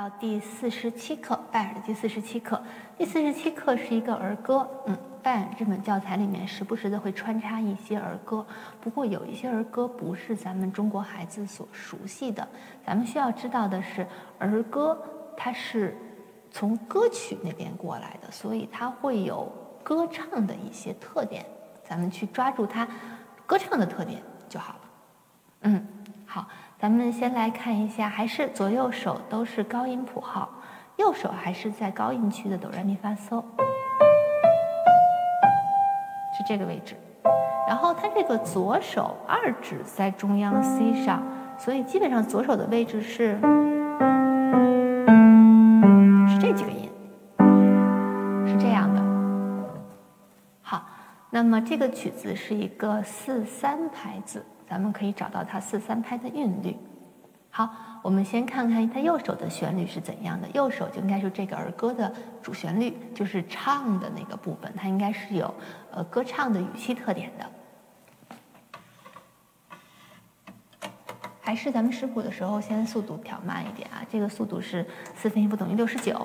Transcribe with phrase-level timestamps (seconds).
[0.00, 2.58] 到第四十七课，拜耳的第四十七课。
[2.96, 8.46] 第四十七课是一个儿歌，嗯，拜耳这本教材里面时不时的会穿插一些儿歌，
[8.80, 12.48] 不过有一些儿歌不是咱们中国孩子所熟悉的。
[12.82, 14.06] 咱们需要知道的是，
[14.38, 14.98] 儿歌
[15.36, 15.94] 它是
[16.50, 21.44] 从歌曲那边过来的，所以它会有歌唱的一些特点，
[21.84, 22.88] 咱们去抓住它
[23.44, 24.80] 歌唱的特点就好了。
[25.64, 25.86] 嗯，
[26.24, 26.48] 好。
[26.80, 30.48] 咱们先来看一下，还是左右手都是高音谱号，
[30.96, 33.44] 右手还是在高音区的哆来咪发嗦，
[36.32, 36.96] 是这个位置。
[37.68, 41.22] 然后它这个左手二指在中央 C 上，
[41.58, 43.38] 所以基本上左手的位置是
[46.26, 46.88] 是这几个音，
[48.46, 49.02] 是这样的。
[50.62, 50.82] 好，
[51.28, 54.42] 那么这个曲子是一个四三拍子。
[54.70, 56.76] 咱们可以找到它四三拍的韵律。
[57.50, 57.68] 好，
[58.04, 60.48] 我们先看看它右手的旋律是怎样的。
[60.50, 65.52] 右手就应该是这个儿歌的主旋律，就是唱的那个部分，它应该是有
[65.90, 67.44] 呃歌唱的语气特点的。
[71.40, 74.06] 还是咱们识谱的时候，先速度调慢一点啊。
[74.08, 76.24] 这个速度是四分音符等于六十九。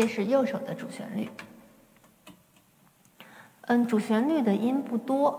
[0.00, 1.28] 这是右手的主旋律，
[3.66, 5.38] 嗯，主旋律的音不多，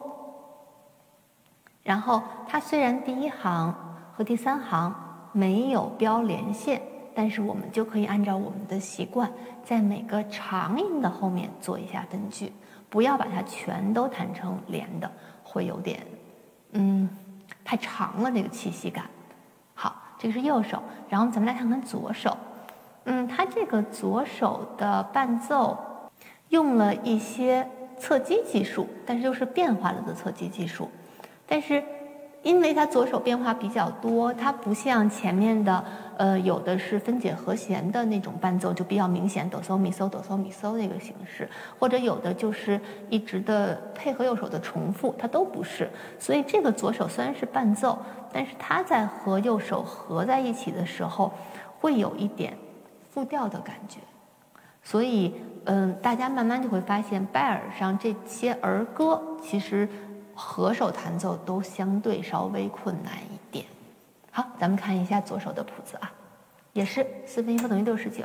[1.82, 3.74] 然后它虽然第一行
[4.14, 4.94] 和第三行
[5.32, 6.80] 没有标连线，
[7.16, 9.32] 但是我们就可以按照我们的习惯，
[9.64, 12.54] 在每个长音的后面做一下分句，
[12.88, 15.12] 不要把它全都弹成连的，
[15.44, 16.06] 会有点，
[16.74, 17.10] 嗯，
[17.66, 19.06] 太长了那个气息感。
[19.74, 22.38] 好，这个是右手，然后咱们来看看左手。
[23.06, 25.78] 嗯，它这个左手的伴奏
[26.50, 27.68] 用了一些
[27.98, 30.90] 侧击技术，但是又是变化了的侧击技术。
[31.48, 31.84] 但是
[32.44, 35.84] 因为它左手变化比较多，它不像前面的
[36.18, 42.80] 呃有的是分解和弦的那种伴奏就比较明显，哆嗦咪嗦哆嗦咪嗦那个形式，或者有的就是
[43.10, 45.90] 一直的配合右手的重复，它都不是。
[46.20, 47.98] 所以这个左手虽然是伴奏，
[48.32, 51.32] 但是它在和右手合在一起的时候，
[51.80, 52.58] 会有一点。
[53.14, 54.00] 复调的感觉，
[54.82, 55.36] 所以
[55.66, 59.88] 嗯，大家慢慢就会发现，拜耳上这些儿歌，其实
[60.34, 63.66] 合手弹奏都相对稍微困难一点。
[64.32, 66.12] 好，咱们看一下左手的谱子啊，
[66.72, 68.24] 也是四分音符等于六十九。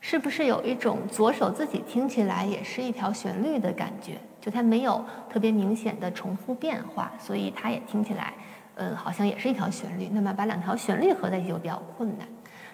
[0.00, 8.32] 是不是有一种左手自己听起来也是一条旋律的感觉，就它没有特别明显的重复变化，所以它也听起来，
[8.74, 10.08] 呃，好像也是一条旋律。
[10.12, 12.26] 那么把两条旋律合在一起就比较困难。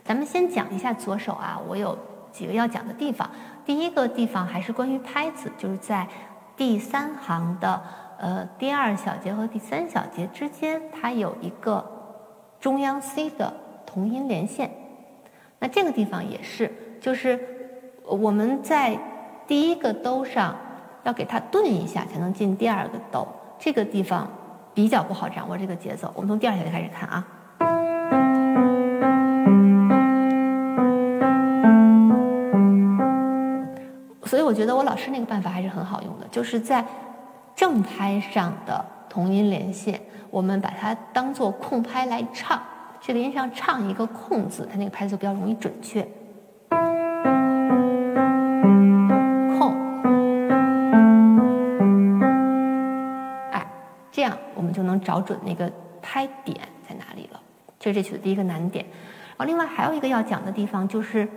[0.05, 1.99] 咱们先讲一下左手啊，我有
[2.31, 3.29] 几个要讲的地方。
[3.65, 6.07] 第一个地方还是关于拍子，就是在
[6.57, 7.83] 第三行的
[8.19, 11.85] 呃第二小节和第三小节之间，它有一个
[12.61, 13.53] 中央 C 的
[13.85, 14.71] 同音连线。
[15.59, 16.71] 那这个地方也是，
[17.07, 17.39] 就是。
[18.09, 18.97] 我们在
[19.49, 20.55] 第一个兜上
[21.03, 23.27] 要给它顿一下，才能进第二个兜。
[23.59, 24.29] 这个地方
[24.73, 26.09] 比较不好掌握这个节奏。
[26.15, 27.27] 我们从第二小节开始看啊。
[34.25, 36.85] 所以我觉得我老师那个办法还是很好用的，就是在
[37.57, 40.01] 正拍上的同音连线，
[40.31, 42.63] 我们把它当做空拍来唱。
[43.01, 46.07] 这个音上唱一个空字，它那个拍子就比较容易准确。
[55.01, 55.71] 找准那个
[56.03, 56.57] 拍点
[56.89, 57.41] 在哪里了，
[57.79, 58.85] 这是这曲的第一个难点。
[59.37, 61.29] 然后另外还有一个要讲的地方就是，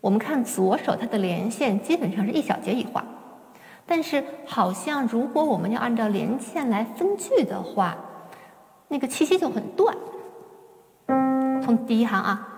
[0.00, 3.04] 我们看左手它的连线基本上是一小节一画，
[3.86, 7.96] 但是好像如果我们要按照连线来分句的话，
[8.88, 9.96] 那个气息就很断。
[11.62, 12.50] 从第一行啊。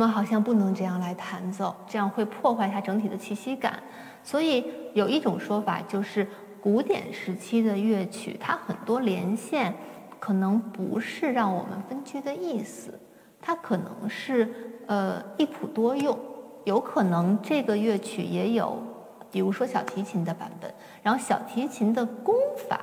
[0.00, 3.78] 我们好像不能这样来弹奏，这样会破坏它整体的气息感。
[4.24, 4.64] 所以
[4.94, 6.26] 有一种说法就是，
[6.58, 9.74] 古典时期的乐曲，它很多连线
[10.18, 12.98] 可能不是让我们分句的意思，
[13.42, 14.50] 它可能是
[14.86, 16.18] 呃一谱多用，
[16.64, 18.82] 有可能这个乐曲也有，
[19.30, 22.80] 比如说小提琴的版本，然后小提琴的功法，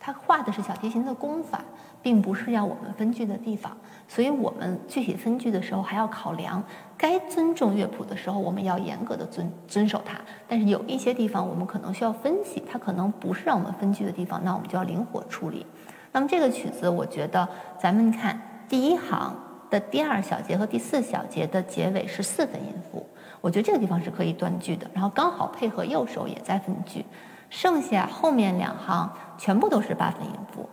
[0.00, 1.64] 它画的是小提琴的功法。
[2.02, 3.76] 并不是要我们分句的地方，
[4.08, 6.62] 所以我们具体分句的时候还要考量，
[6.96, 10.20] 该尊重乐谱的时候，我们要严格的遵遵守它。
[10.48, 15.64] 但是有一些地方我们可能需要分析，它可能不是让我们分句的地方，那我们就要灵活处理。
[16.10, 17.48] 那么这个曲子，我觉得
[17.80, 18.38] 咱们看
[18.68, 19.34] 第一行
[19.70, 23.06] 的第二小节和第四小节的结尾是四分音符，
[23.40, 27.04] 我觉得这个地方是可以断句的，然后刚好配合右手也在分句，
[27.48, 30.68] 剩下后面两行全部都是八分音符。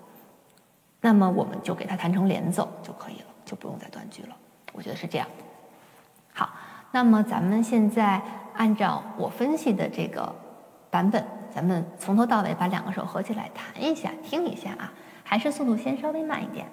[1.02, 4.36] 那么我们就给它弹成连奏就可以了，就不用再断句了。
[4.74, 5.28] 我觉得是这样。
[6.34, 6.50] 好，
[6.92, 8.22] 那么咱们现在
[8.54, 10.34] 按照我分析的这个
[10.90, 14.92] 版本，咱们从头到尾把两个手合起来弹一下，听一下啊，
[15.24, 16.68] 还是速度先稍微慢一点。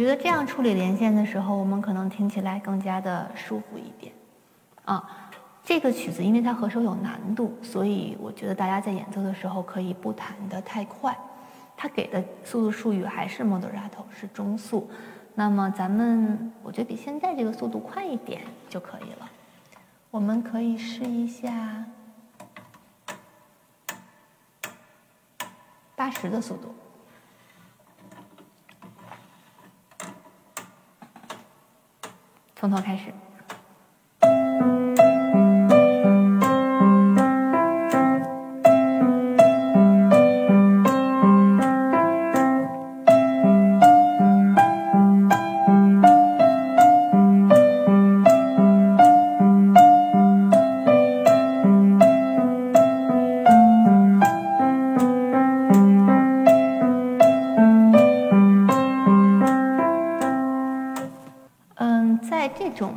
[0.00, 4.10] 觉得这样处理连线的时候，我们可能听起来更加的舒服一点，
[4.86, 5.30] 啊，
[5.62, 11.14] 这个曲子因为它和声有难度，所以我觉得大家在演奏的时候可以不弹得太快。
[11.76, 14.90] 它给的速度术语还是 moderato，是中速。
[15.34, 19.30] 那么咱们我觉得比现在这个速度快一点就可以了。
[20.10, 21.84] 我们可以试一下
[25.94, 26.74] 八十的速度。
[32.60, 33.04] 从头开始。
[62.18, 62.94] 在这种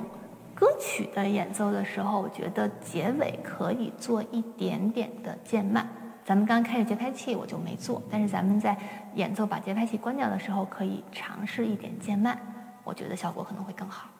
[0.55, 5.87] 歌曲的演奏的时候，我觉得结尾可以做一点点的渐慢。
[6.25, 8.01] 咱们刚开始节拍器，我就没做。
[8.09, 8.77] 但是咱们在
[9.15, 12.39] 演奏把节拍器关掉的时候，可以尝试一点渐慢，
[12.83, 14.12] 我觉得效果可能会更好。